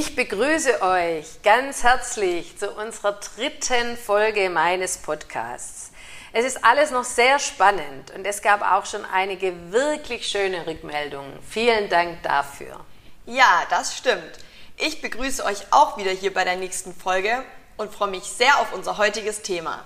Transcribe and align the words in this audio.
Ich 0.00 0.16
begrüße 0.16 0.80
euch 0.80 1.42
ganz 1.42 1.82
herzlich 1.82 2.56
zu 2.56 2.70
unserer 2.70 3.20
dritten 3.20 3.98
Folge 3.98 4.48
meines 4.48 4.96
Podcasts. 4.96 5.90
Es 6.32 6.46
ist 6.46 6.64
alles 6.64 6.90
noch 6.90 7.04
sehr 7.04 7.38
spannend 7.38 8.10
und 8.12 8.26
es 8.26 8.40
gab 8.40 8.62
auch 8.62 8.86
schon 8.86 9.04
einige 9.04 9.52
wirklich 9.70 10.26
schöne 10.26 10.66
Rückmeldungen. 10.66 11.38
Vielen 11.46 11.90
Dank 11.90 12.22
dafür. 12.22 12.80
Ja, 13.26 13.64
das 13.68 13.94
stimmt. 13.94 14.38
Ich 14.78 15.02
begrüße 15.02 15.44
euch 15.44 15.70
auch 15.70 15.98
wieder 15.98 16.12
hier 16.12 16.32
bei 16.32 16.44
der 16.44 16.56
nächsten 16.56 16.94
Folge 16.94 17.44
und 17.76 17.92
freue 17.92 18.08
mich 18.08 18.24
sehr 18.24 18.58
auf 18.58 18.72
unser 18.72 18.96
heutiges 18.96 19.42
Thema. 19.42 19.84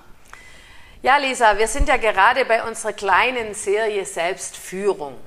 Ja, 1.03 1.17
Lisa, 1.17 1.59
wir 1.59 1.67
sind 1.67 1.89
ja 1.89 1.97
gerade 1.97 2.45
bei 2.45 2.63
unserer 2.63 2.93
kleinen 2.93 3.53
Serie 3.55 4.07
Selbstführung. 4.07 5.19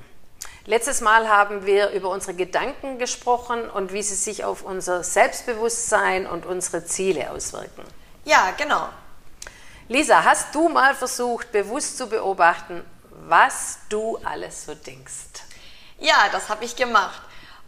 Letztes 0.68 1.00
Mal 1.00 1.30
haben 1.30 1.64
wir 1.64 1.92
über 1.92 2.10
unsere 2.10 2.34
Gedanken 2.34 2.98
gesprochen 2.98 3.70
und 3.70 3.94
wie 3.94 4.02
sie 4.02 4.14
sich 4.14 4.44
auf 4.44 4.60
unser 4.60 5.02
Selbstbewusstsein 5.02 6.26
und 6.26 6.44
unsere 6.44 6.84
Ziele 6.84 7.30
auswirken. 7.30 7.82
Ja, 8.26 8.52
genau. 8.54 8.90
Lisa, 9.88 10.24
hast 10.24 10.54
du 10.54 10.68
mal 10.68 10.94
versucht, 10.94 11.52
bewusst 11.52 11.96
zu 11.96 12.10
beobachten, 12.10 12.84
was 13.26 13.78
du 13.88 14.18
alles 14.22 14.66
so 14.66 14.74
denkst? 14.74 15.40
Ja, 16.00 16.28
das 16.32 16.50
habe 16.50 16.66
ich 16.66 16.76
gemacht. 16.76 17.22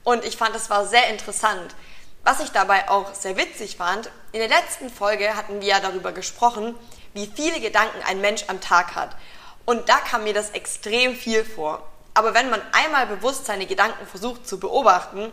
Und 0.05 0.23
ich 0.23 0.37
fand, 0.37 0.55
es 0.55 0.69
war 0.69 0.85
sehr 0.85 1.09
interessant. 1.09 1.75
Was 2.23 2.41
ich 2.41 2.51
dabei 2.51 2.91
auch 2.91 3.15
sehr 3.15 3.39
witzig 3.39 3.79
fand, 3.79 4.11
in 4.33 4.41
der 4.41 4.51
letzten 4.51 4.91
Folge 4.91 5.37
hatten 5.37 5.63
wir 5.63 5.69
ja 5.69 5.81
darüber 5.81 6.13
gesprochen, 6.13 6.75
wie 7.15 7.33
viele 7.35 7.61
Gedanken 7.61 8.03
ein 8.07 8.21
Mensch 8.21 8.45
am 8.49 8.61
Tag 8.61 8.95
hat. 8.95 9.17
Und 9.65 9.89
da 9.89 9.97
kam 10.01 10.25
mir 10.25 10.35
das 10.35 10.51
extrem 10.51 11.17
viel 11.17 11.47
vor. 11.47 11.90
Aber 12.15 12.35
wenn 12.35 12.51
man 12.51 12.61
einmal 12.73 13.07
bewusst 13.07 13.47
seine 13.47 13.67
Gedanken 13.67 14.07
versucht 14.07 14.47
zu 14.47 14.59
beobachten, 14.59 15.31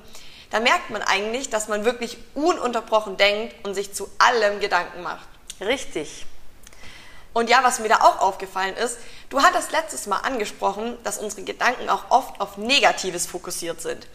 dann 0.50 0.64
merkt 0.64 0.90
man 0.90 1.02
eigentlich, 1.02 1.50
dass 1.50 1.68
man 1.68 1.86
wirklich 1.86 2.18
ununterbrochen 2.36 3.18
denkt 3.18 3.56
und 3.66 3.74
sich 3.74 3.94
zu 3.94 4.10
allem 4.20 4.60
Gedanken 4.60 5.04
macht. 5.04 5.28
Richtig. 5.60 6.26
Und 7.34 7.50
ja, 7.50 7.64
was 7.64 7.80
mir 7.80 7.90
da 7.90 7.98
auch 7.98 8.22
aufgefallen 8.22 8.76
ist, 8.76 8.98
du 9.30 9.42
hattest 9.42 9.72
letztes 9.72 10.08
Mal 10.08 10.18
angesprochen, 10.18 10.98
dass 11.04 11.18
unsere 11.18 11.44
Gedanken 11.44 11.90
auch 11.90 12.06
oft 12.10 12.40
auf 12.40 12.58
Negatives 12.58 13.28
fokussiert 13.28 13.82
sind. 13.82 14.08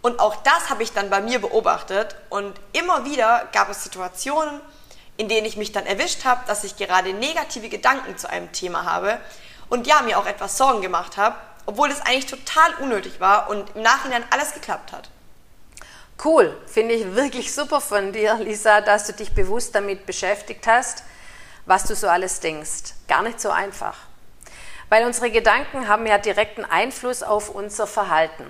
Und 0.00 0.20
auch 0.20 0.36
das 0.36 0.70
habe 0.70 0.82
ich 0.82 0.92
dann 0.92 1.10
bei 1.10 1.20
mir 1.20 1.40
beobachtet 1.40 2.14
und 2.28 2.54
immer 2.72 3.04
wieder 3.04 3.48
gab 3.52 3.68
es 3.68 3.82
Situationen, 3.82 4.60
in 5.16 5.28
denen 5.28 5.44
ich 5.44 5.56
mich 5.56 5.72
dann 5.72 5.86
erwischt 5.86 6.24
habe, 6.24 6.46
dass 6.46 6.62
ich 6.62 6.76
gerade 6.76 7.12
negative 7.12 7.68
Gedanken 7.68 8.16
zu 8.16 8.30
einem 8.30 8.52
Thema 8.52 8.84
habe 8.84 9.18
und 9.68 9.88
ja, 9.88 10.02
mir 10.02 10.16
auch 10.16 10.26
etwas 10.26 10.56
Sorgen 10.56 10.80
gemacht 10.80 11.16
habe 11.16 11.34
obwohl 11.68 11.90
es 11.90 12.00
eigentlich 12.00 12.24
total 12.24 12.76
unnötig 12.76 13.20
war 13.20 13.50
und 13.50 13.76
im 13.76 13.82
Nachhinein 13.82 14.24
alles 14.30 14.54
geklappt 14.54 14.90
hat. 14.90 15.10
Cool, 16.24 16.56
finde 16.66 16.94
ich 16.94 17.14
wirklich 17.14 17.54
super 17.54 17.82
von 17.82 18.10
dir, 18.10 18.36
Lisa, 18.36 18.80
dass 18.80 19.06
du 19.06 19.12
dich 19.12 19.34
bewusst 19.34 19.74
damit 19.74 20.06
beschäftigt 20.06 20.66
hast, 20.66 21.02
was 21.66 21.84
du 21.84 21.94
so 21.94 22.08
alles 22.08 22.40
denkst. 22.40 22.94
Gar 23.06 23.22
nicht 23.22 23.38
so 23.38 23.50
einfach. 23.50 23.98
Weil 24.88 25.04
unsere 25.04 25.30
Gedanken 25.30 25.88
haben 25.88 26.06
ja 26.06 26.16
direkten 26.16 26.64
Einfluss 26.64 27.22
auf 27.22 27.50
unser 27.50 27.86
Verhalten. 27.86 28.46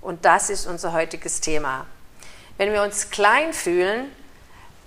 Und 0.00 0.24
das 0.24 0.48
ist 0.48 0.66
unser 0.66 0.94
heutiges 0.94 1.42
Thema. 1.42 1.84
Wenn 2.56 2.72
wir 2.72 2.82
uns 2.82 3.10
klein 3.10 3.52
fühlen, 3.52 4.10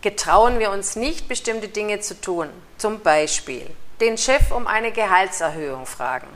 getrauen 0.01 0.57
wir 0.57 0.71
uns 0.71 0.95
nicht, 0.95 1.27
bestimmte 1.27 1.67
Dinge 1.67 1.99
zu 1.99 2.19
tun. 2.19 2.49
Zum 2.79 3.01
Beispiel 3.01 3.69
den 3.99 4.17
Chef 4.17 4.49
um 4.49 4.65
eine 4.65 4.91
Gehaltserhöhung 4.91 5.85
fragen 5.85 6.27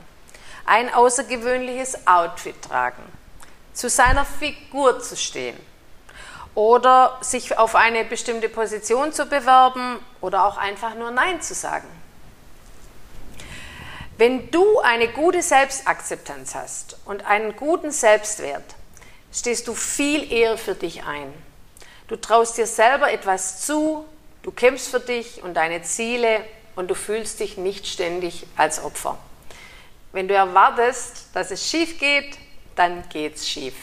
ein 0.66 0.92
außergewöhnliches 0.92 2.06
Outfit 2.06 2.60
tragen, 2.62 3.02
zu 3.72 3.88
seiner 3.88 4.24
Figur 4.24 5.00
zu 5.00 5.16
stehen 5.16 5.56
oder 6.54 7.18
sich 7.20 7.56
auf 7.58 7.74
eine 7.74 8.04
bestimmte 8.04 8.48
Position 8.48 9.12
zu 9.12 9.26
bewerben 9.26 9.98
oder 10.20 10.46
auch 10.46 10.56
einfach 10.56 10.94
nur 10.94 11.10
Nein 11.10 11.40
zu 11.40 11.54
sagen. 11.54 11.88
Wenn 14.18 14.50
du 14.50 14.80
eine 14.80 15.08
gute 15.08 15.42
Selbstakzeptanz 15.42 16.54
hast 16.54 16.96
und 17.04 17.26
einen 17.26 17.54
guten 17.54 17.90
Selbstwert, 17.90 18.64
stehst 19.30 19.68
du 19.68 19.74
viel 19.74 20.32
eher 20.32 20.56
für 20.56 20.74
dich 20.74 21.04
ein. 21.04 21.32
Du 22.08 22.16
traust 22.16 22.56
dir 22.56 22.66
selber 22.66 23.12
etwas 23.12 23.60
zu, 23.60 24.06
du 24.42 24.50
kämpfst 24.50 24.88
für 24.88 25.00
dich 25.00 25.42
und 25.42 25.54
deine 25.54 25.82
Ziele 25.82 26.42
und 26.76 26.88
du 26.88 26.94
fühlst 26.94 27.40
dich 27.40 27.58
nicht 27.58 27.86
ständig 27.86 28.46
als 28.56 28.82
Opfer. 28.82 29.18
Wenn 30.16 30.28
du 30.28 30.34
erwartest, 30.34 31.26
dass 31.34 31.50
es 31.50 31.68
schief 31.68 31.98
geht, 31.98 32.38
dann 32.74 33.06
geht 33.10 33.36
es 33.36 33.46
schief. 33.46 33.74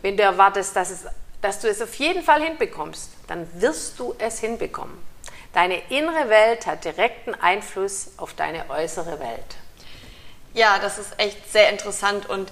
Wenn 0.00 0.16
du 0.16 0.22
erwartest, 0.22 0.74
dass, 0.74 0.88
es, 0.88 1.00
dass 1.42 1.60
du 1.60 1.68
es 1.68 1.82
auf 1.82 1.94
jeden 1.96 2.22
Fall 2.22 2.42
hinbekommst, 2.42 3.10
dann 3.26 3.46
wirst 3.60 3.98
du 3.98 4.14
es 4.18 4.38
hinbekommen. 4.40 4.96
Deine 5.52 5.76
innere 5.90 6.30
Welt 6.30 6.66
hat 6.66 6.86
direkten 6.86 7.34
Einfluss 7.34 8.12
auf 8.16 8.32
deine 8.32 8.70
äußere 8.70 9.20
Welt. 9.20 9.56
Ja, 10.54 10.78
das 10.78 10.96
ist 10.96 11.12
echt 11.18 11.52
sehr 11.52 11.68
interessant 11.68 12.26
und 12.30 12.50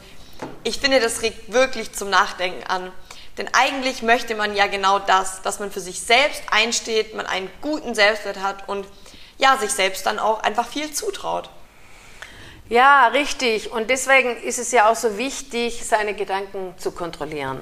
ich 0.63 0.79
finde, 0.79 1.01
das 1.01 1.23
regt 1.23 1.55
wirklich 1.55 1.95
zum 1.95 2.11
Nachdenken 2.11 2.65
an. 2.65 2.93
Denn 3.39 3.49
eigentlich 3.55 4.03
möchte 4.03 4.35
man 4.35 4.55
ja 4.55 4.67
genau 4.67 4.99
das, 4.99 5.41
dass 5.41 5.59
man 5.59 5.73
für 5.73 5.81
sich 5.81 6.03
selbst 6.03 6.43
einsteht, 6.51 7.15
man 7.15 7.25
einen 7.25 7.51
guten 7.63 7.95
Selbstwert 7.95 8.43
hat 8.43 8.69
und 8.69 8.87
ja, 9.39 9.57
sich 9.57 9.71
selbst 9.71 10.05
dann 10.05 10.19
auch 10.19 10.43
einfach 10.43 10.69
viel 10.69 10.93
zutraut. 10.93 11.49
Ja, 12.69 13.09
richtig. 13.09 13.71
Und 13.73 13.91
deswegen 13.91 14.37
ist 14.43 14.59
es 14.59 14.73
ja 14.73 14.91
auch 14.91 14.97
so 14.97 15.19
wichtig, 15.19 15.85
seine 15.85 16.15
Gedanken 16.15 16.75
zu 16.79 16.93
kontrollieren, 16.93 17.61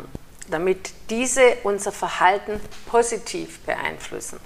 damit 0.49 0.93
diese 1.11 1.57
unser 1.65 1.91
Verhalten 1.91 2.61
positiv 2.87 3.61
beeinflussen. 3.61 4.39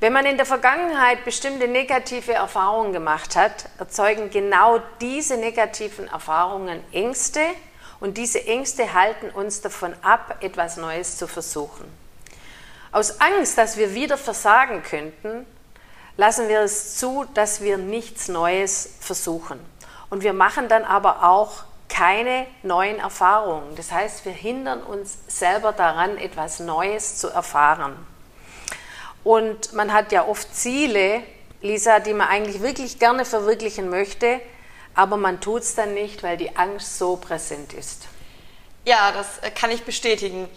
Wenn 0.00 0.12
man 0.12 0.26
in 0.26 0.36
der 0.36 0.46
Vergangenheit 0.46 1.24
bestimmte 1.24 1.66
negative 1.66 2.32
Erfahrungen 2.32 2.92
gemacht 2.92 3.34
hat, 3.34 3.68
erzeugen 3.78 4.30
genau 4.30 4.80
diese 5.00 5.36
negativen 5.36 6.06
Erfahrungen 6.06 6.80
Ängste 6.92 7.40
und 7.98 8.16
diese 8.16 8.46
Ängste 8.46 8.94
halten 8.94 9.30
uns 9.30 9.60
davon 9.60 9.92
ab, 10.02 10.36
etwas 10.40 10.76
Neues 10.76 11.16
zu 11.16 11.26
versuchen. 11.26 11.84
Aus 12.92 13.20
Angst, 13.20 13.58
dass 13.58 13.76
wir 13.76 13.92
wieder 13.92 14.16
versagen 14.16 14.84
könnten, 14.84 15.44
lassen 16.18 16.48
wir 16.48 16.60
es 16.60 16.96
zu, 16.96 17.24
dass 17.32 17.62
wir 17.62 17.78
nichts 17.78 18.28
Neues 18.28 18.90
versuchen. 19.00 19.58
Und 20.10 20.22
wir 20.22 20.32
machen 20.32 20.68
dann 20.68 20.84
aber 20.84 21.22
auch 21.22 21.62
keine 21.88 22.46
neuen 22.62 22.98
Erfahrungen. 22.98 23.76
Das 23.76 23.92
heißt, 23.92 24.24
wir 24.24 24.32
hindern 24.32 24.82
uns 24.82 25.16
selber 25.28 25.72
daran, 25.72 26.18
etwas 26.18 26.58
Neues 26.58 27.18
zu 27.18 27.28
erfahren. 27.28 27.94
Und 29.22 29.72
man 29.72 29.92
hat 29.92 30.10
ja 30.10 30.26
oft 30.26 30.54
Ziele, 30.54 31.22
Lisa, 31.62 32.00
die 32.00 32.14
man 32.14 32.28
eigentlich 32.28 32.62
wirklich 32.62 32.98
gerne 32.98 33.24
verwirklichen 33.24 33.88
möchte, 33.88 34.40
aber 34.94 35.16
man 35.16 35.40
tut 35.40 35.62
es 35.62 35.76
dann 35.76 35.94
nicht, 35.94 36.24
weil 36.24 36.36
die 36.36 36.56
Angst 36.56 36.98
so 36.98 37.16
präsent 37.16 37.72
ist. 37.72 38.06
Ja, 38.84 39.12
das 39.12 39.38
äh, 39.42 39.50
kann 39.50 39.70
ich 39.70 39.84
bestätigen. 39.84 40.48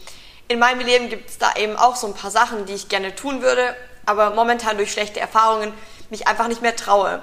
In 0.48 0.58
meinem 0.58 0.80
Leben 0.80 1.10
gibt 1.10 1.30
es 1.30 1.38
da 1.38 1.54
eben 1.56 1.76
auch 1.76 1.96
so 1.96 2.08
ein 2.08 2.14
paar 2.14 2.32
Sachen, 2.32 2.66
die 2.66 2.74
ich 2.74 2.90
gerne 2.90 3.14
tun 3.14 3.42
würde, 3.42 3.76
aber 4.06 4.32
momentan 4.32 4.78
durch 4.78 4.92
schlechte 4.92 5.20
Erfahrungen 5.20 5.74
mich 6.10 6.28
einfach 6.28 6.48
nicht 6.48 6.62
mehr 6.62 6.76
traue. 6.76 7.22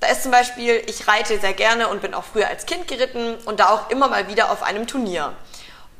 Da 0.00 0.08
ist 0.08 0.22
zum 0.22 0.32
Beispiel, 0.32 0.82
ich 0.86 1.06
reite 1.06 1.38
sehr 1.38 1.52
gerne 1.52 1.88
und 1.88 2.02
bin 2.02 2.12
auch 2.14 2.24
früher 2.24 2.48
als 2.48 2.66
Kind 2.66 2.88
geritten 2.88 3.36
und 3.44 3.60
da 3.60 3.68
auch 3.70 3.90
immer 3.90 4.08
mal 4.08 4.28
wieder 4.28 4.50
auf 4.50 4.62
einem 4.62 4.86
Turnier. 4.86 5.32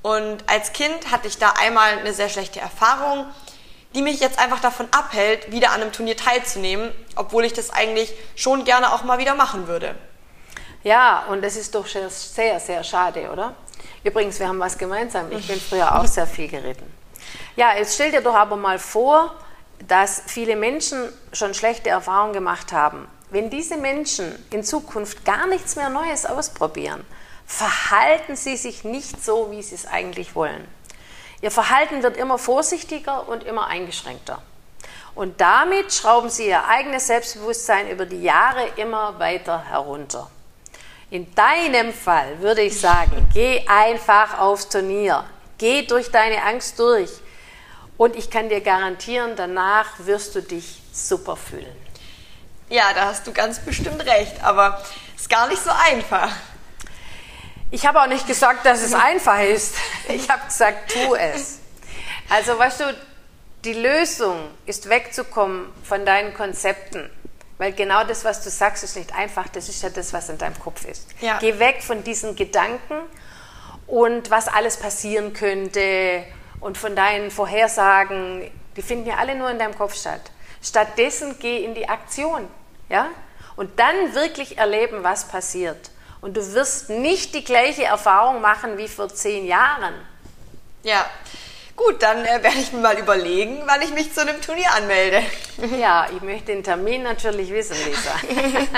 Und 0.03 0.39
als 0.49 0.73
Kind 0.73 1.13
hatte 1.13 1.29
ich 1.29 1.39
da 1.39 1.51
einmal 1.51 1.99
eine 1.99 2.13
sehr 2.13 2.29
schlechte 2.29 2.59
Erfahrung, 2.59 3.27
die 3.95 4.03
mich 4.03 4.21
jetzt 4.21 4.39
einfach 4.39 4.59
davon 4.61 4.89
abhält, 4.91 5.53
wieder 5.53 5.71
an 5.71 5.83
einem 5.83 5.93
Turnier 5.93 6.17
teilzunehmen, 6.17 6.91
obwohl 7.15 7.45
ich 7.45 7.53
das 7.53 7.71
eigentlich 7.71 8.13
schon 8.35 8.65
gerne 8.65 8.93
auch 8.93 9.05
mal 9.05 9.19
wieder 9.19 9.35
machen 9.35 9.69
würde. 9.69 9.95
Ja, 10.83 11.25
und 11.29 11.43
das 11.43 11.55
ist 11.57 11.75
doch 11.75 11.87
sehr, 11.87 12.59
sehr 12.59 12.83
schade, 12.83 13.31
oder? 13.31 13.55
Übrigens, 14.03 14.41
wir 14.41 14.49
haben 14.49 14.59
was 14.59 14.77
gemeinsam. 14.77 15.31
Ich 15.31 15.47
bin 15.47 15.61
früher 15.61 15.95
auch 15.97 16.07
sehr 16.07 16.27
viel 16.27 16.49
geritten. 16.49 16.93
Ja, 17.55 17.77
jetzt 17.77 17.95
stell 17.95 18.11
dir 18.11 18.21
doch 18.21 18.35
aber 18.35 18.57
mal 18.57 18.81
vor, 18.81 19.33
dass 19.89 20.23
viele 20.27 20.57
Menschen 20.57 21.13
schon 21.33 21.55
schlechte 21.55 21.91
Erfahrungen 21.91 22.33
gemacht 22.33 22.73
haben. 22.73 23.09
Wenn 23.31 23.51
diese 23.51 23.77
Menschen 23.77 24.33
in 24.51 24.63
Zukunft 24.63 25.25
gar 25.25 25.47
nichts 25.47 25.77
mehr 25.77 25.89
Neues 25.89 26.27
ausprobieren, 26.27 27.05
verhalten 27.47 28.37
sie 28.37 28.57
sich 28.57 28.85
nicht 28.85 29.25
so, 29.25 29.51
wie 29.51 29.63
sie 29.63 29.75
es 29.75 29.87
eigentlich 29.87 30.35
wollen. 30.35 30.67
Ihr 31.41 31.51
Verhalten 31.51 32.03
wird 32.03 32.17
immer 32.17 32.39
vorsichtiger 32.39 33.29
und 33.29 33.43
immer 33.45 33.67
eingeschränkter. 33.67 34.41
Und 35.15 35.41
damit 35.41 35.93
schrauben 35.93 36.31
sie 36.31 36.47
ihr 36.47 36.65
eigenes 36.65 37.07
Selbstbewusstsein 37.07 37.91
über 37.91 38.07
die 38.07 38.23
Jahre 38.23 38.69
immer 38.77 39.19
weiter 39.19 39.63
herunter. 39.65 40.31
In 41.11 41.35
deinem 41.35 41.93
Fall 41.93 42.41
würde 42.41 42.63
ich 42.63 42.81
sagen, 42.81 43.29
geh 43.35 43.67
einfach 43.67 44.39
aufs 44.39 44.69
Turnier. 44.69 45.25
Geh 45.59 45.83
durch 45.83 46.11
deine 46.11 46.43
Angst 46.43 46.79
durch. 46.79 47.11
Und 47.97 48.17
ich 48.17 48.31
kann 48.31 48.49
dir 48.49 48.61
garantieren, 48.61 49.33
danach 49.37 49.91
wirst 49.99 50.35
du 50.35 50.43
dich 50.43 50.83
super 50.93 51.37
fühlen. 51.37 51.77
Ja, 52.69 52.93
da 52.95 53.07
hast 53.07 53.27
du 53.27 53.33
ganz 53.33 53.59
bestimmt 53.61 54.05
recht, 54.07 54.43
aber 54.43 54.83
es 55.15 55.23
ist 55.23 55.31
gar 55.31 55.47
nicht 55.49 55.63
so 55.63 55.71
einfach. 55.71 56.31
Ich 57.71 57.87
habe 57.87 58.01
auch 58.01 58.07
nicht 58.07 58.27
gesagt, 58.27 58.67
dass 58.67 58.83
es 58.83 58.95
einfach 58.95 59.41
ist. 59.41 59.77
Ich 60.09 60.29
habe 60.29 60.45
gesagt, 60.47 60.93
tu 60.93 61.15
es. 61.15 61.59
Also, 62.29 62.59
weißt 62.59 62.81
du, 62.81 62.97
die 63.65 63.75
Lösung 63.75 64.51
ist 64.67 64.89
wegzukommen 64.89 65.67
von 65.85 66.05
deinen 66.05 66.35
Konzepten. 66.35 67.11
Weil 67.59 67.73
genau 67.73 68.05
das, 68.05 68.25
was 68.25 68.43
du 68.43 68.51
sagst, 68.51 68.83
ist 68.83 68.97
nicht 68.97 69.15
einfach. 69.15 69.49
Das 69.49 69.69
ist 69.69 69.83
ja 69.83 69.91
das, 69.91 70.13
was 70.13 70.29
in 70.29 70.39
deinem 70.39 70.59
Kopf 70.59 70.85
ist. 70.85 71.07
Ja. 71.21 71.39
Geh 71.39 71.59
weg 71.59 71.83
von 71.83 72.03
diesen 72.03 72.35
Gedanken 72.35 72.97
und 73.87 74.31
was 74.31 74.49
alles 74.49 74.79
passieren 74.79 75.33
könnte 75.33 76.25
und 76.63 76.79
von 76.79 76.97
deinen 76.97 77.31
Vorhersagen. 77.31 78.51
Die 78.77 78.83
finden 78.83 79.07
ja 79.07 79.17
alle 79.17 79.35
nur 79.35 79.51
in 79.51 79.59
deinem 79.59 79.77
Kopf 79.77 79.95
statt. 79.95 80.23
Stattdessen 80.63 81.37
geh 81.39 81.63
in 81.65 81.75
die 81.75 81.89
Aktion. 81.89 82.49
Ja? 82.89 83.09
Und 83.57 83.79
dann 83.79 84.15
wirklich 84.15 84.57
erleben, 84.57 85.03
was 85.03 85.29
passiert. 85.29 85.91
Und 86.21 86.37
du 86.37 86.55
wirst 86.55 86.89
nicht 86.89 87.35
die 87.35 87.45
gleiche 87.45 87.85
Erfahrung 87.85 88.41
machen 88.41 88.79
wie 88.79 88.89
vor 88.89 89.09
zehn 89.09 89.45
Jahren. 89.45 89.95
Ja, 90.85 91.05
gut, 91.77 92.01
dann 92.01 92.25
äh, 92.25 92.43
werde 92.43 92.59
ich 92.59 92.73
mir 92.73 92.81
mal 92.81 92.99
überlegen, 92.99 93.63
wann 93.67 93.83
ich 93.83 93.93
mich 93.93 94.13
zu 94.15 94.21
einem 94.21 94.41
Turnier 94.41 94.73
anmelde. 94.75 95.23
Ja, 95.79 96.07
ich 96.15 96.23
möchte 96.23 96.47
den 96.47 96.63
Termin 96.63 97.03
natürlich 97.03 97.51
wissen, 97.51 97.77
Lisa. 97.85 98.15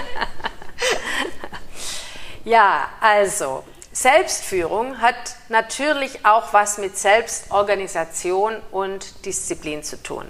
ja, 2.45 2.89
also, 3.01 3.65
Selbstführung 3.94 5.00
hat 5.00 5.37
natürlich 5.49 6.26
auch 6.26 6.52
was 6.52 6.79
mit 6.79 6.99
Selbstorganisation 6.99 8.61
und 8.73 9.25
Disziplin 9.25 9.85
zu 9.85 10.02
tun. 10.02 10.26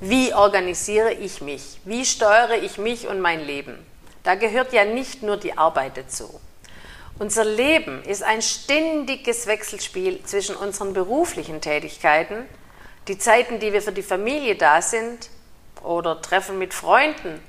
Wie 0.00 0.34
organisiere 0.34 1.14
ich 1.14 1.40
mich? 1.40 1.80
Wie 1.86 2.04
steuere 2.04 2.62
ich 2.62 2.76
mich 2.76 3.08
und 3.08 3.20
mein 3.20 3.40
Leben? 3.40 3.78
Da 4.22 4.34
gehört 4.34 4.74
ja 4.74 4.84
nicht 4.84 5.22
nur 5.22 5.38
die 5.38 5.56
Arbeit 5.56 5.96
dazu. 5.96 6.40
Unser 7.18 7.46
Leben 7.46 8.02
ist 8.04 8.22
ein 8.22 8.42
ständiges 8.42 9.46
Wechselspiel 9.46 10.22
zwischen 10.24 10.54
unseren 10.54 10.92
beruflichen 10.92 11.62
Tätigkeiten, 11.62 12.44
die 13.08 13.16
Zeiten, 13.16 13.60
die 13.60 13.72
wir 13.72 13.80
für 13.80 13.92
die 13.92 14.02
Familie 14.02 14.56
da 14.56 14.82
sind 14.82 15.30
oder 15.82 16.20
Treffen 16.20 16.58
mit 16.58 16.74
Freunden, 16.74 17.40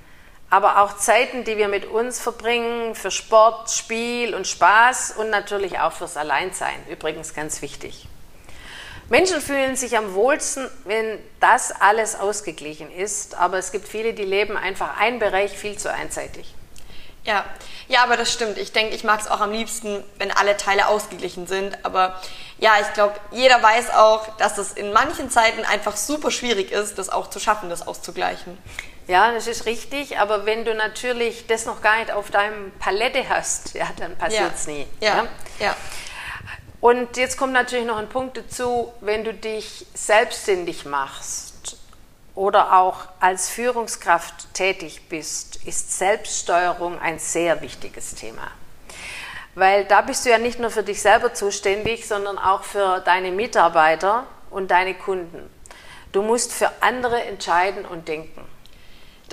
aber 0.53 0.83
auch 0.83 0.97
Zeiten, 0.97 1.45
die 1.45 1.57
wir 1.57 1.67
mit 1.67 1.85
uns 1.85 2.19
verbringen 2.19 2.93
für 2.93 3.09
Sport, 3.09 3.71
Spiel 3.71 4.35
und 4.35 4.45
Spaß 4.45 5.15
und 5.17 5.31
natürlich 5.31 5.79
auch 5.79 5.93
fürs 5.93 6.15
Alleinsein. 6.15 6.75
Übrigens 6.91 7.33
ganz 7.33 7.63
wichtig. 7.63 8.07
Menschen 9.09 9.41
fühlen 9.41 9.75
sich 9.75 9.97
am 9.97 10.13
wohlsten, 10.13 10.69
wenn 10.85 11.17
das 11.39 11.71
alles 11.71 12.13
ausgeglichen 12.13 12.91
ist, 12.91 13.33
aber 13.33 13.57
es 13.57 13.71
gibt 13.71 13.87
viele, 13.87 14.13
die 14.13 14.25
leben 14.25 14.55
einfach 14.55 14.99
einen 14.99 15.17
Bereich 15.17 15.57
viel 15.57 15.75
zu 15.79 15.91
einseitig. 15.91 16.53
Ja, 17.23 17.45
ja, 17.87 18.03
aber 18.03 18.15
das 18.15 18.31
stimmt. 18.31 18.59
Ich 18.59 18.71
denke, 18.73 18.93
ich 18.93 19.03
mag 19.03 19.21
es 19.21 19.27
auch 19.27 19.41
am 19.41 19.51
liebsten, 19.51 20.03
wenn 20.19 20.29
alle 20.29 20.55
Teile 20.55 20.87
ausgeglichen 20.87 21.47
sind. 21.47 21.83
Aber 21.83 22.21
ja, 22.59 22.73
ich 22.79 22.93
glaube, 22.93 23.15
jeder 23.31 23.63
weiß 23.63 23.89
auch, 23.95 24.27
dass 24.37 24.59
es 24.59 24.73
in 24.73 24.93
manchen 24.93 25.31
Zeiten 25.31 25.65
einfach 25.65 25.97
super 25.97 26.29
schwierig 26.29 26.71
ist, 26.71 26.99
das 26.99 27.09
auch 27.09 27.31
zu 27.31 27.39
schaffen, 27.39 27.71
das 27.71 27.87
auszugleichen. 27.87 28.59
Ja, 29.07 29.31
das 29.33 29.47
ist 29.47 29.65
richtig, 29.65 30.17
aber 30.17 30.45
wenn 30.45 30.63
du 30.63 30.73
natürlich 30.73 31.45
das 31.47 31.65
noch 31.65 31.81
gar 31.81 31.97
nicht 31.99 32.11
auf 32.11 32.31
deinem 32.31 32.71
Palette 32.79 33.27
hast, 33.27 33.73
ja, 33.73 33.89
dann 33.97 34.15
passiert 34.17 34.53
es 34.55 34.65
ja. 34.65 34.71
nie. 34.71 34.87
Ja. 35.01 35.15
ja. 35.15 35.27
ja. 35.59 35.75
Und 36.79 37.15
jetzt 37.17 37.37
kommt 37.37 37.53
natürlich 37.53 37.85
noch 37.85 37.97
ein 37.97 38.09
Punkt 38.09 38.37
dazu, 38.37 38.91
wenn 39.01 39.23
du 39.23 39.33
dich 39.33 39.85
selbstständig 39.93 40.85
machst 40.85 41.77
oder 42.35 42.77
auch 42.77 43.07
als 43.19 43.49
Führungskraft 43.49 44.53
tätig 44.53 45.07
bist, 45.07 45.65
ist 45.65 45.97
Selbststeuerung 45.97 46.99
ein 46.99 47.19
sehr 47.19 47.61
wichtiges 47.61 48.15
Thema. 48.15 48.51
Weil 49.55 49.85
da 49.85 50.01
bist 50.01 50.25
du 50.25 50.29
ja 50.29 50.37
nicht 50.37 50.59
nur 50.59 50.71
für 50.71 50.83
dich 50.83 51.01
selber 51.01 51.33
zuständig, 51.33 52.07
sondern 52.07 52.37
auch 52.37 52.63
für 52.63 52.99
deine 53.01 53.31
Mitarbeiter 53.31 54.25
und 54.49 54.71
deine 54.71 54.95
Kunden. 54.95 55.49
Du 56.11 56.21
musst 56.21 56.51
für 56.51 56.71
andere 56.81 57.23
entscheiden 57.23 57.85
und 57.85 58.07
denken. 58.07 58.41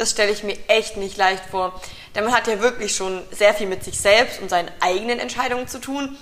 Das 0.01 0.13
stelle 0.13 0.33
ich 0.33 0.43
mir 0.45 0.57
echt 0.67 0.97
nicht 0.97 1.19
leicht 1.19 1.45
vor. 1.51 1.79
Denn 2.15 2.25
man 2.25 2.33
hat 2.33 2.47
ja 2.47 2.61
wirklich 2.61 2.97
schon 2.97 3.23
sehr 3.33 3.53
viel 3.53 3.67
mit 3.67 3.85
sich 3.85 4.01
selbst 4.01 4.41
und 4.41 4.49
seinen 4.49 4.71
eigenen 4.81 5.19
Entscheidungen 5.19 5.69
zu 5.69 5.79
tun. 5.79 6.17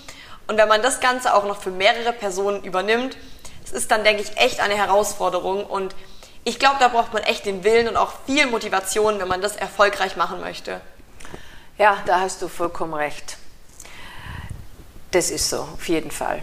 Und 0.49 0.57
wenn 0.57 0.67
man 0.67 0.83
das 0.83 0.99
Ganze 0.99 1.33
auch 1.33 1.45
noch 1.45 1.63
für 1.63 1.71
mehrere 1.71 2.13
Personen 2.13 2.65
übernimmt, 2.65 3.17
das 3.63 3.71
ist 3.71 3.93
dann, 3.93 4.03
denke 4.03 4.25
ich, 4.25 4.37
echt 4.37 4.59
eine 4.59 4.75
Herausforderung. 4.75 5.65
Und 5.65 5.95
ich 6.43 6.59
glaube, 6.59 6.79
da 6.81 6.89
braucht 6.89 7.13
man 7.13 7.23
echt 7.23 7.47
den 7.47 7.63
Willen 7.63 7.87
und 7.87 7.97
auch 7.97 8.15
viel 8.27 8.49
Motivation, 8.49 9.21
wenn 9.21 9.29
man 9.29 9.43
das 9.43 9.55
erfolgreich 9.55 10.17
machen 10.17 10.41
möchte. 10.41 10.81
Ja, 11.79 11.99
da 12.05 12.19
hast 12.19 12.43
du 12.43 12.49
vollkommen 12.49 12.95
recht. 12.95 13.37
Das 15.13 15.31
ist 15.31 15.51
so, 15.51 15.61
auf 15.61 15.89
jeden 15.89 16.11
Fall. 16.11 16.43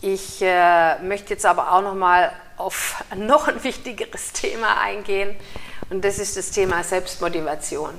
Ich 0.00 0.40
äh, 0.40 0.98
möchte 1.00 1.34
jetzt 1.34 1.44
aber 1.44 1.72
auch 1.72 1.82
noch 1.82 1.94
mal 1.94 2.32
auf 2.56 3.04
noch 3.14 3.48
ein 3.48 3.62
wichtigeres 3.62 4.32
Thema 4.32 4.80
eingehen 4.80 5.36
und 5.90 6.04
das 6.04 6.18
ist 6.18 6.36
das 6.36 6.50
Thema 6.50 6.82
Selbstmotivation. 6.82 7.90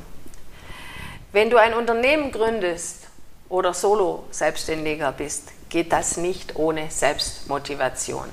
Wenn 1.32 1.50
du 1.50 1.58
ein 1.58 1.74
Unternehmen 1.74 2.32
gründest 2.32 3.08
oder 3.50 3.74
Solo-Selbstständiger 3.74 5.12
bist, 5.12 5.52
geht 5.70 5.92
das 5.92 6.18
nicht 6.18 6.56
ohne 6.56 6.90
Selbstmotivation. 6.90 8.28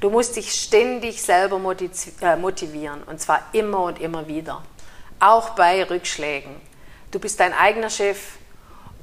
Du 0.00 0.08
musst 0.08 0.36
dich 0.36 0.52
ständig 0.52 1.22
selber 1.22 1.56
äh, 1.56 2.36
motivieren 2.36 3.02
und 3.02 3.20
zwar 3.20 3.42
immer 3.52 3.82
und 3.82 4.00
immer 4.00 4.26
wieder, 4.28 4.62
auch 5.18 5.50
bei 5.50 5.84
Rückschlägen. 5.84 6.54
Du 7.10 7.18
bist 7.18 7.38
dein 7.40 7.52
eigener 7.52 7.90
Chef 7.90 8.18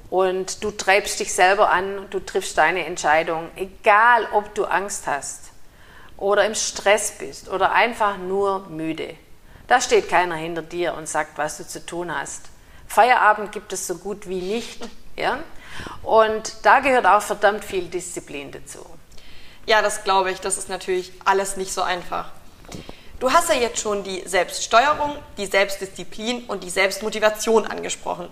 und 0.10 0.64
du 0.64 0.72
treibst 0.72 1.20
dich 1.20 1.34
selber 1.34 1.70
an, 1.70 2.08
du 2.10 2.20
triffst 2.20 2.58
deine 2.58 2.86
Entscheidung, 2.86 3.50
egal 3.56 4.28
ob 4.34 4.56
du 4.56 4.66
Angst 4.66 5.06
hast 5.06 5.52
oder 6.18 6.46
im 6.46 6.56
Stress 6.56 7.14
bist 7.18 7.50
oder 7.50 7.72
einfach 7.72 8.18
nur 8.18 8.68
müde. 8.70 9.16
Da 9.68 9.82
steht 9.82 10.10
keiner 10.10 10.36
hinter 10.36 10.62
dir 10.62 10.94
und 10.96 11.08
sagt, 11.08 11.38
was 11.38 11.58
du 11.58 11.68
zu 11.68 11.86
tun 11.86 12.16
hast. 12.16 12.44
Feierabend 12.88 13.52
gibt 13.52 13.74
es 13.74 13.86
so 13.86 13.96
gut 13.98 14.28
wie 14.28 14.42
nicht. 14.42 14.90
Ja? 15.16 15.40
Und 16.04 16.54
da 16.64 16.80
gehört 16.80 17.06
auch 17.06 17.22
verdammt 17.22 17.66
viel 17.66 17.88
Disziplin 17.88 18.52
dazu. 18.52 18.86
Ja, 19.66 19.82
das 19.82 20.04
glaube 20.04 20.32
ich. 20.32 20.40
Das 20.40 20.58
ist 20.58 20.70
natürlich 20.70 21.12
alles 21.26 21.58
nicht 21.58 21.74
so 21.74 21.82
einfach. 21.82 22.32
Du 23.20 23.34
hast 23.34 23.50
ja 23.50 23.56
jetzt 23.56 23.80
schon 23.80 24.04
die 24.04 24.28
Selbststeuerung, 24.28 25.16
die 25.38 25.48
Selbstdisziplin 25.48 26.46
und 26.46 26.64
die 26.64 26.70
Selbstmotivation 26.70 27.66
angesprochen. 27.66 28.30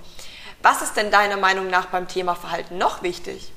Was 0.61 0.81
ist 0.81 0.95
denn 0.95 1.11
deiner 1.11 1.37
Meinung 1.37 1.67
nach 1.67 1.87
beim 1.87 2.07
Thema 2.07 2.35
Verhalten 2.35 2.77
noch 2.77 3.03
wichtig? 3.03 3.51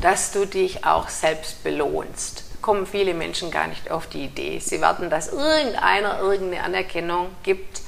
Dass 0.00 0.32
du 0.32 0.44
dich 0.44 0.84
auch 0.84 1.08
selbst 1.08 1.62
belohnst. 1.62 2.51
Kommen 2.62 2.86
viele 2.86 3.12
Menschen 3.12 3.50
gar 3.50 3.66
nicht 3.66 3.90
auf 3.90 4.06
die 4.06 4.24
Idee. 4.24 4.58
Sie 4.60 4.80
warten, 4.80 5.10
dass 5.10 5.32
irgendeiner 5.32 6.20
irgendeine 6.20 6.64
Anerkennung 6.64 7.28
gibt 7.42 7.82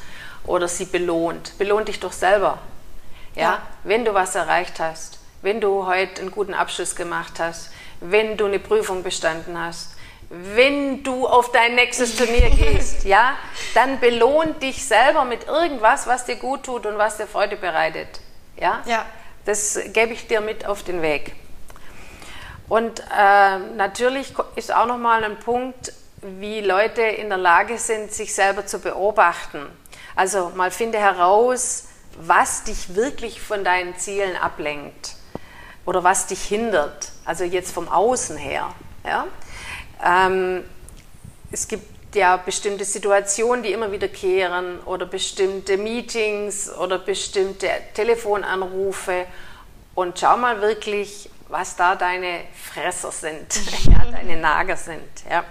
oder 0.47 0.69
sie 0.69 0.85
belohnt. 0.85 1.57
Belohnt 1.59 1.89
dich 1.89 2.01
doch 2.01 2.13
selber. 2.13 2.59
Ja? 3.35 3.43
ja? 3.43 3.63
Wenn 3.85 4.05
du 4.05 4.13
was 4.15 4.35
erreicht 4.35 4.81
hast, 4.81 5.19
wenn 5.43 5.61
du 5.61 5.87
heute 5.87 6.21
einen 6.21 6.31
guten 6.31 6.55
Abschluss 6.55 6.97
gemacht 6.97 7.35
hast, 7.39 7.71
wenn 8.01 8.37
du 8.37 8.47
eine 8.47 8.59
Prüfung 8.59 9.03
bestanden 9.03 9.59
hast, 9.59 9.95
wenn 10.31 11.03
du 11.03 11.27
auf 11.27 11.53
dein 11.53 11.75
nächstes 11.75 12.17
Turnier 12.17 12.51
gehst, 12.59 13.05
ja, 13.05 13.37
dann 13.75 14.01
belohn 14.01 14.59
dich 14.59 14.85
selber 14.85 15.25
mit 15.25 15.47
irgendwas, 15.47 16.07
was 16.07 16.25
dir 16.25 16.37
gut 16.37 16.65
tut 16.65 16.87
und 16.87 16.99
was 16.99 17.17
dir 17.17 17.27
Freude 17.27 17.57
bereitet. 17.57 18.09
Ja? 18.57 18.83
ja. 18.87 19.07
Das 19.45 19.79
gebe 19.93 20.15
ich 20.15 20.27
dir 20.27 20.41
mit 20.41 20.67
auf 20.67 20.83
den 20.83 21.03
Weg. 21.03 21.35
Und 22.69 23.01
äh, 23.01 23.59
natürlich 23.77 24.35
ist 24.57 24.75
auch 24.75 24.87
nochmal 24.87 25.25
ein 25.25 25.39
Punkt, 25.39 25.93
wie 26.23 26.61
Leute 26.61 27.03
in 27.03 27.29
der 27.29 27.39
Lage 27.39 27.79
sind, 27.79 28.13
sich 28.13 28.35
selber 28.35 28.67
zu 28.67 28.79
beobachten. 28.79 29.67
Also 30.17 30.51
mal 30.55 30.71
finde 30.71 30.99
heraus, 30.99 31.89
was 32.17 32.65
dich 32.65 32.95
wirklich 32.95 33.41
von 33.41 33.65
deinen 33.65 33.97
Zielen 33.99 34.37
ablenkt 34.37 35.17
oder 35.85 36.05
was 36.05 36.27
dich 36.27 36.43
hindert, 36.43 37.11
also 37.25 37.45
jetzt 37.45 37.73
vom 37.73 37.89
Außen 37.89 38.37
her. 38.37 38.73
Ja? 39.05 39.27
Ähm, 40.03 40.65
es 41.51 41.69
gibt 41.69 42.15
ja 42.15 42.37
bestimmte 42.37 42.85
Situationen, 42.85 43.63
die 43.63 43.73
immer 43.73 43.93
wiederkehren 43.93 44.81
oder 44.81 45.05
bestimmte 45.05 45.77
Meetings 45.77 46.73
oder 46.73 46.99
bestimmte 46.99 47.69
Telefonanrufe 47.93 49.27
und 49.95 50.19
schau 50.19 50.37
mal 50.37 50.61
wirklich, 50.61 51.29
was 51.55 51.77
da 51.77 51.95
deine 51.95 52.41
Fresser 52.53 53.13
sind, 53.13 53.47
ja, 53.85 54.05
deine 54.11 54.37
Nager 54.37 54.77
sind. 54.77 55.09
Ja. 55.31 55.45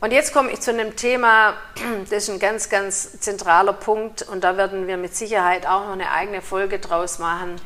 Und 0.00 0.12
jetzt 0.12 0.32
komme 0.32 0.50
ich 0.50 0.60
zu 0.60 0.72
einem 0.72 0.96
Thema, 0.96 1.54
das 2.10 2.24
ist 2.24 2.30
ein 2.30 2.40
ganz, 2.40 2.68
ganz 2.68 3.20
zentraler 3.20 3.74
Punkt 3.74 4.22
und 4.22 4.42
da 4.42 4.56
werden 4.56 4.88
wir 4.88 4.96
mit 4.96 5.14
Sicherheit 5.14 5.68
auch 5.68 5.84
noch 5.84 5.92
eine 5.92 6.10
eigene 6.10 6.42
Folge 6.42 6.80
draus 6.80 7.20
machen. 7.20 7.60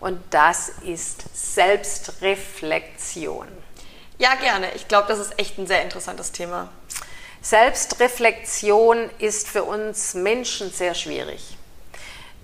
Und 0.00 0.18
das 0.30 0.70
ist 0.86 1.36
Selbstreflexion. 1.36 3.46
Ja, 4.16 4.34
gerne. 4.36 4.72
Ich 4.74 4.88
glaube, 4.88 5.06
das 5.08 5.18
ist 5.18 5.38
echt 5.38 5.58
ein 5.58 5.66
sehr 5.66 5.82
interessantes 5.82 6.32
Thema. 6.32 6.70
Selbstreflexion 7.42 9.10
ist 9.18 9.48
für 9.48 9.64
uns 9.64 10.14
Menschen 10.14 10.70
sehr 10.70 10.94
schwierig. 10.94 11.58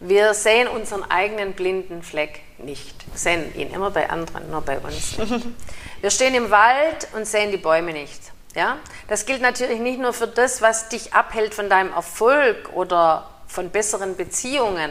Wir 0.01 0.33
sehen 0.33 0.67
unseren 0.67 1.09
eigenen 1.11 1.53
blinden 1.53 2.03
Fleck 2.03 2.41
nicht. 2.57 2.95
Wir 3.13 3.19
sehen 3.19 3.55
ihn 3.55 3.71
immer 3.71 3.91
bei 3.91 4.09
anderen, 4.09 4.51
nur 4.51 4.63
bei 4.63 4.79
uns 4.79 5.19
nicht. 5.19 5.47
Wir 6.01 6.11
stehen 6.11 6.35
im 6.35 6.51
Wald 6.51 7.09
und 7.13 7.27
sehen 7.27 7.51
die 7.51 7.59
Bäume 7.59 7.93
nicht. 7.93 8.19
Ja? 8.55 8.79
Das 9.09 9.27
gilt 9.27 9.43
natürlich 9.43 9.79
nicht 9.79 10.01
nur 10.01 10.15
für 10.15 10.27
das, 10.27 10.63
was 10.63 10.89
dich 10.89 11.13
abhält 11.13 11.55
von 11.55 11.69
deinem 11.69 11.93
Erfolg 11.93 12.71
oder 12.73 13.29
von 13.47 13.69
besseren 13.69 14.17
Beziehungen. 14.17 14.91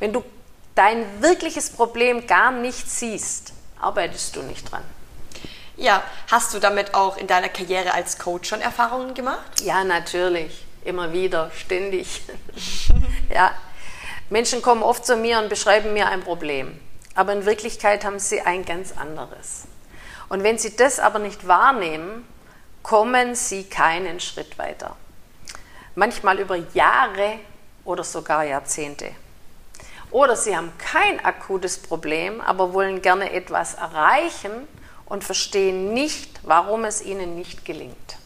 Wenn 0.00 0.12
du 0.12 0.24
dein 0.74 1.22
wirkliches 1.22 1.70
Problem 1.70 2.26
gar 2.26 2.50
nicht 2.50 2.90
siehst, 2.90 3.52
arbeitest 3.80 4.34
du 4.34 4.42
nicht 4.42 4.70
dran. 4.70 4.82
Ja, 5.76 6.02
hast 6.30 6.52
du 6.52 6.58
damit 6.58 6.94
auch 6.94 7.16
in 7.16 7.26
deiner 7.26 7.48
Karriere 7.48 7.94
als 7.94 8.18
Coach 8.18 8.48
schon 8.48 8.60
Erfahrungen 8.60 9.14
gemacht? 9.14 9.60
Ja, 9.62 9.84
natürlich. 9.84 10.66
Immer 10.84 11.12
wieder, 11.12 11.50
ständig. 11.54 12.22
ja. 13.32 13.52
Menschen 14.30 14.62
kommen 14.62 14.84
oft 14.84 15.04
zu 15.04 15.16
mir 15.16 15.40
und 15.40 15.48
beschreiben 15.48 15.92
mir 15.92 16.08
ein 16.08 16.22
Problem. 16.22 16.78
Aber 17.16 17.32
in 17.32 17.44
Wirklichkeit 17.44 18.04
haben 18.04 18.20
sie 18.20 18.40
ein 18.40 18.64
ganz 18.64 18.92
anderes. 18.96 19.64
Und 20.28 20.44
wenn 20.44 20.56
sie 20.56 20.76
das 20.76 21.00
aber 21.00 21.18
nicht 21.18 21.48
wahrnehmen, 21.48 22.24
kommen 22.84 23.34
sie 23.34 23.64
keinen 23.64 24.20
Schritt 24.20 24.56
weiter. 24.56 24.96
Manchmal 25.96 26.38
über 26.38 26.56
Jahre 26.72 27.40
oder 27.84 28.04
sogar 28.04 28.44
Jahrzehnte. 28.44 29.10
Oder 30.12 30.36
sie 30.36 30.56
haben 30.56 30.72
kein 30.78 31.24
akutes 31.24 31.78
Problem, 31.78 32.40
aber 32.40 32.72
wollen 32.72 33.02
gerne 33.02 33.32
etwas 33.32 33.74
erreichen 33.74 34.68
und 35.06 35.24
verstehen 35.24 35.92
nicht, 35.92 36.40
warum 36.44 36.84
es 36.84 37.02
ihnen 37.02 37.34
nicht 37.34 37.64
gelingt. 37.64 38.16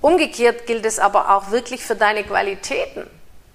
Umgekehrt 0.00 0.66
gilt 0.66 0.86
es 0.86 1.00
aber 1.00 1.36
auch 1.36 1.50
wirklich 1.50 1.84
für 1.84 1.96
deine 1.96 2.24
Qualitäten, 2.24 3.10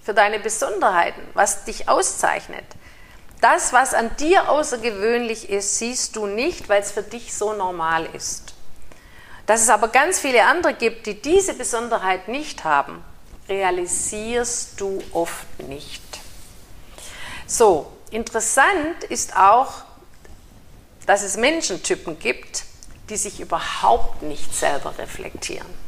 für 0.05 0.13
deine 0.13 0.39
Besonderheiten, 0.39 1.21
was 1.33 1.63
dich 1.63 1.89
auszeichnet. 1.89 2.63
Das, 3.41 3.73
was 3.73 3.95
an 3.95 4.15
dir 4.17 4.49
außergewöhnlich 4.49 5.49
ist, 5.49 5.79
siehst 5.79 6.15
du 6.15 6.27
nicht, 6.27 6.69
weil 6.69 6.81
es 6.81 6.91
für 6.91 7.01
dich 7.01 7.33
so 7.33 7.53
normal 7.53 8.07
ist. 8.13 8.53
Dass 9.47 9.61
es 9.61 9.69
aber 9.69 9.87
ganz 9.87 10.19
viele 10.19 10.43
andere 10.43 10.75
gibt, 10.75 11.07
die 11.07 11.19
diese 11.19 11.55
Besonderheit 11.55 12.27
nicht 12.27 12.63
haben, 12.63 13.03
realisierst 13.49 14.79
du 14.79 15.01
oft 15.11 15.59
nicht. 15.67 16.03
So, 17.47 17.91
interessant 18.11 19.03
ist 19.09 19.35
auch, 19.35 19.83
dass 21.07 21.23
es 21.23 21.35
Menschentypen 21.35 22.19
gibt, 22.19 22.63
die 23.09 23.17
sich 23.17 23.39
überhaupt 23.39 24.21
nicht 24.23 24.55
selber 24.55 24.97
reflektieren 24.97 25.85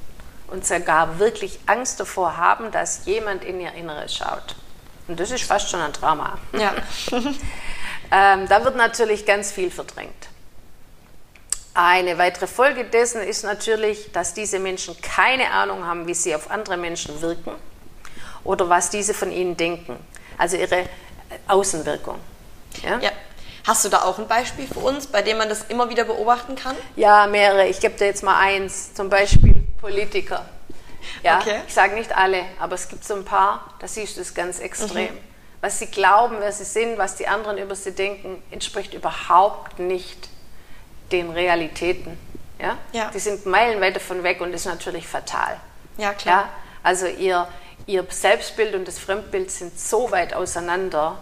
und 0.48 0.66
sogar 0.66 1.20
wirklich 1.20 1.60
Angst 1.66 2.00
davor 2.00 2.38
haben, 2.38 2.72
dass 2.72 3.06
jemand 3.06 3.44
in 3.44 3.60
ihr 3.60 3.74
Inneres 3.74 4.16
schaut. 4.16 4.56
Und 5.08 5.20
das 5.20 5.32
ist 5.32 5.44
fast 5.44 5.70
schon 5.70 5.82
ein 5.82 5.94
Drama. 5.94 6.38
Ja. 6.58 6.74
ähm, 8.12 8.48
da 8.48 8.64
wird 8.64 8.76
natürlich 8.76 9.26
ganz 9.26 9.52
viel 9.52 9.72
verdrängt. 9.72 10.28
Eine 11.74 12.18
weitere 12.18 12.48
Folge 12.48 12.86
dessen 12.86 13.22
ist 13.22 13.44
natürlich, 13.44 14.12
dass 14.12 14.34
diese 14.34 14.60
Menschen 14.60 15.00
keine 15.02 15.52
Ahnung 15.52 15.86
haben, 15.86 16.08
wie 16.08 16.14
sie 16.14 16.34
auf 16.34 16.50
andere 16.50 16.76
Menschen 16.76 17.22
wirken 17.22 17.52
oder 18.44 18.68
was 18.68 18.90
diese 18.90 19.14
von 19.14 19.32
ihnen 19.32 19.56
denken. 19.56 19.98
Also 20.38 20.58
ihre 20.58 20.86
Außenwirkung. 21.48 22.18
Ja? 22.84 23.00
ja. 23.00 23.12
Hast 23.66 23.86
du 23.86 23.90
da 23.90 24.04
auch 24.04 24.18
ein 24.18 24.28
Beispiel 24.28 24.66
für 24.66 24.80
uns, 24.80 25.08
bei 25.08 25.22
dem 25.22 25.38
man 25.38 25.50
das 25.50 25.66
immer 25.68 25.90
wieder 25.90 26.06
beobachten 26.06 26.56
kann? 26.56 26.76
Ja, 26.96 27.28
mehrere. 27.28 27.68
Ich 27.68 27.80
gebe 27.80 27.96
dir 27.96 28.06
jetzt 28.06 28.24
mal 28.24 28.40
eins. 28.40 28.94
Zum 28.94 29.10
Beispiel 29.10 29.67
Politiker. 29.80 30.46
Ja, 31.24 31.40
okay. 31.40 31.62
Ich 31.68 31.74
sage 31.74 31.96
nicht 31.96 32.16
alle, 32.16 32.44
aber 32.60 32.76
es 32.76 32.88
gibt 32.90 33.04
so 33.04 33.16
ein 33.16 33.26
paar, 33.26 33.74
da 33.80 33.88
siehst 33.88 34.18
du 34.18 34.22
es 34.22 34.34
ganz 34.34 34.60
extrem. 34.60 35.14
Mhm. 35.14 35.20
Was 35.62 35.80
sie 35.80 35.88
glauben, 35.88 36.38
wer 36.40 36.52
sie 36.52 36.66
sind, 36.66 36.98
was 36.98 37.16
die 37.16 37.28
anderen 37.28 37.58
über 37.58 37.76
sie 37.76 37.92
denken, 37.92 38.42
entspricht 38.52 38.94
überhaupt 38.94 39.80
nicht 39.80 40.30
den 41.12 41.32
Realitäten. 41.32 42.18
Ja? 42.60 42.78
ja. 42.92 43.10
Die 43.14 43.20
sind 43.20 43.46
meilenweit 43.46 43.96
davon 43.96 44.24
weg 44.24 44.42
und 44.42 44.54
ist 44.54 44.66
natürlich 44.66 45.08
fatal. 45.08 45.60
Ja, 45.98 46.14
klar. 46.14 46.44
Ja? 46.44 46.50
Also 46.84 47.08
ihr, 47.08 47.48
ihr 47.86 48.06
Selbstbild 48.10 48.76
und 48.76 48.88
das 48.88 49.00
Fremdbild 49.00 49.50
sind 49.50 49.80
so 49.80 50.12
weit 50.12 50.34
auseinander 50.34 51.18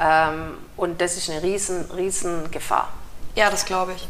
ähm, 0.00 0.58
und 0.76 1.00
das 1.00 1.16
ist 1.16 1.30
eine 1.30 1.42
riesen, 1.42 1.90
riesen 1.90 2.50
Gefahr. 2.50 2.92
Ja, 3.34 3.50
das 3.50 3.64
glaube 3.66 3.92
ich. 3.94 4.08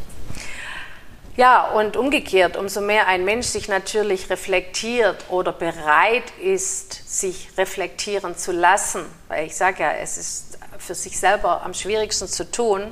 Ja, 1.36 1.66
und 1.72 1.98
umgekehrt, 1.98 2.56
umso 2.56 2.80
mehr 2.80 3.08
ein 3.08 3.26
Mensch 3.26 3.46
sich 3.46 3.68
natürlich 3.68 4.30
reflektiert 4.30 5.26
oder 5.28 5.52
bereit 5.52 6.24
ist, 6.40 6.92
sich 7.20 7.50
reflektieren 7.58 8.38
zu 8.38 8.52
lassen, 8.52 9.04
weil 9.28 9.44
ich 9.46 9.54
sage 9.54 9.82
ja, 9.82 9.92
es 9.92 10.16
ist 10.16 10.58
für 10.78 10.94
sich 10.94 11.18
selber 11.18 11.60
am 11.62 11.74
schwierigsten 11.74 12.26
zu 12.26 12.50
tun, 12.50 12.90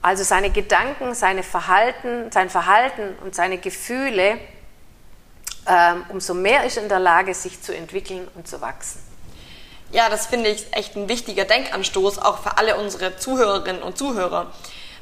also 0.00 0.24
seine 0.24 0.50
Gedanken, 0.50 1.14
seine 1.14 1.42
Verhalten, 1.42 2.32
sein 2.32 2.48
Verhalten 2.48 3.14
und 3.22 3.34
seine 3.34 3.58
Gefühle, 3.58 4.38
ähm, 5.66 6.06
umso 6.08 6.32
mehr 6.32 6.64
ist 6.64 6.78
in 6.78 6.88
der 6.88 6.98
Lage, 6.98 7.34
sich 7.34 7.60
zu 7.60 7.76
entwickeln 7.76 8.26
und 8.36 8.48
zu 8.48 8.62
wachsen. 8.62 9.02
Ja, 9.92 10.08
das 10.08 10.26
finde 10.26 10.48
ich 10.48 10.66
echt 10.72 10.96
ein 10.96 11.10
wichtiger 11.10 11.44
Denkanstoß, 11.44 12.18
auch 12.20 12.38
für 12.38 12.56
alle 12.56 12.76
unsere 12.76 13.18
Zuhörerinnen 13.18 13.82
und 13.82 13.98
Zuhörer. 13.98 14.50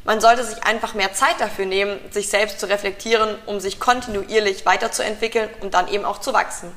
Man 0.05 0.21
sollte 0.21 0.45
sich 0.45 0.63
einfach 0.65 0.95
mehr 0.95 1.13
Zeit 1.15 1.41
dafür 1.41 1.67
nehmen, 1.67 1.99
sich 2.11 2.29
selbst 2.29 2.59
zu 2.59 2.69
reflektieren, 2.69 3.37
um 3.47 3.61
sich 3.61 3.79
kontinuierlich 3.79 4.67
weiterzuentwickeln 4.67 5.49
und 5.61 5.75
dann 5.75 5.89
eben 5.89 6.05
auch 6.05 6.21
zu 6.21 6.33
wachsen. 6.33 6.73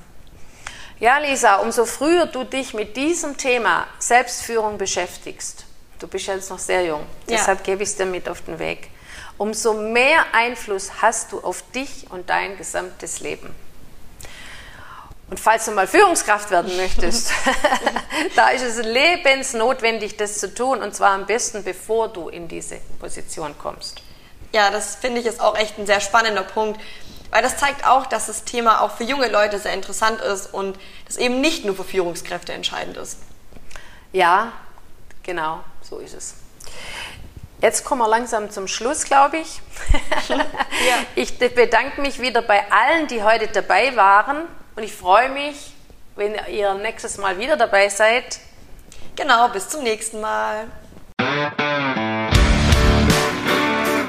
Ja, 1.00 1.18
Lisa, 1.18 1.56
umso 1.58 1.86
früher 1.86 2.26
du 2.28 2.44
dich 2.44 2.74
mit 2.74 2.96
diesem 2.96 3.38
Thema 3.38 3.88
Selbstführung 4.00 4.78
beschäftigst, 4.78 5.66
Du 6.00 6.08
bist 6.08 6.28
jetzt 6.28 6.50
noch 6.50 6.60
sehr 6.60 6.86
jung, 6.86 7.00
ja. 7.00 7.38
deshalb 7.38 7.64
gebe 7.64 7.84
ich 7.84 7.90
es 7.90 7.96
dir 7.96 8.06
mit 8.06 8.28
auf 8.28 8.42
den 8.42 8.60
Weg. 8.60 8.90
Umso 9.38 9.74
mehr 9.74 10.26
Einfluss 10.34 11.02
hast 11.02 11.32
du 11.32 11.40
auf 11.40 11.64
dich 11.72 12.08
und 12.10 12.30
dein 12.30 12.58
gesamtes 12.58 13.22
Leben. 13.22 13.54
Und 15.30 15.40
falls 15.40 15.66
du 15.66 15.72
mal 15.72 15.88
Führungskraft 15.88 16.52
werden 16.52 16.76
möchtest, 16.78 17.32
da 18.36 18.50
ist 18.50 18.62
es 18.62 18.86
lebensnotwendig, 18.86 20.18
das 20.18 20.38
zu 20.38 20.54
tun, 20.54 20.84
und 20.84 20.96
zwar 20.96 21.12
am 21.12 21.26
besten, 21.26 21.64
bevor 21.64 22.10
du 22.10 22.30
in 22.30 22.48
diese 22.48 22.78
Position 23.00 23.58
kommst. 23.58 24.02
Ja, 24.52 24.70
das 24.70 24.96
finde 24.96 25.22
ich 25.22 25.26
ist 25.26 25.42
auch 25.42 25.58
echt 25.58 25.80
ein 25.80 25.88
sehr 25.88 26.00
spannender 26.00 26.44
Punkt, 26.44 26.80
weil 27.32 27.42
das 27.42 27.58
zeigt 27.58 27.88
auch, 27.88 28.06
dass 28.06 28.28
das 28.28 28.44
Thema 28.44 28.82
auch 28.82 28.92
für 28.92 29.04
junge 29.04 29.28
Leute 29.28 29.58
sehr 29.58 29.74
interessant 29.74 30.22
ist 30.22 30.54
und 30.54 30.78
es 31.10 31.18
eben 31.18 31.42
nicht 31.42 31.66
nur 31.66 31.76
für 31.76 31.84
Führungskräfte 31.84 32.54
entscheidend 32.54 32.96
ist. 32.98 33.18
Ja, 34.14 34.54
genau. 35.24 35.60
So 35.82 35.98
ist 35.98 36.14
es. 36.14 36.36
Jetzt 37.62 37.84
kommen 37.84 38.02
wir 38.02 38.08
langsam 38.08 38.52
zum 38.52 38.68
Schluss, 38.68 39.06
glaube 39.06 39.38
ich. 39.38 39.60
ja. 40.30 40.38
Ich 41.16 41.38
bedanke 41.38 42.00
mich 42.00 42.22
wieder 42.22 42.44
bei 42.44 42.72
allen, 42.72 43.08
die 43.08 43.24
heute 43.24 43.48
dabei 43.48 43.96
waren 43.96 44.44
und 44.76 44.84
ich 44.84 44.94
freue 44.94 45.30
mich, 45.30 45.72
wenn 46.16 46.36
ihr 46.50 46.74
nächstes 46.76 47.18
Mal 47.18 47.40
wieder 47.40 47.58
dabei 47.58 47.90
seid. 47.90 48.40
Genau, 49.16 49.50
bis 49.50 49.70
zum 49.70 49.84
nächsten 49.84 50.22
Mal. 50.22 50.68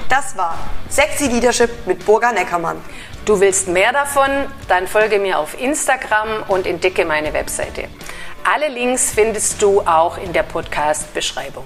Das 0.08 0.36
war 0.36 0.56
Sexy 0.88 1.26
Leadership 1.26 1.70
mit 1.86 2.04
Burga 2.04 2.32
Neckermann. 2.32 2.80
Du 3.24 3.40
willst 3.40 3.68
mehr 3.68 3.92
davon? 3.92 4.30
Dann 4.68 4.86
folge 4.86 5.18
mir 5.18 5.38
auf 5.38 5.60
Instagram 5.60 6.44
und 6.48 6.66
entdecke 6.66 7.04
meine 7.04 7.32
Webseite. 7.32 7.88
Alle 8.44 8.68
Links 8.68 9.10
findest 9.12 9.60
du 9.60 9.80
auch 9.80 10.18
in 10.18 10.32
der 10.32 10.44
Podcast-Beschreibung. 10.44 11.64